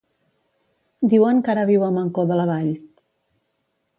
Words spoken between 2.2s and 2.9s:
de la Vall.